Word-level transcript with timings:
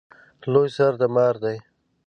لوی 0.51 0.69
سر 0.77 0.93
د 0.99 1.03
مار 1.15 1.35
دی 1.43 1.57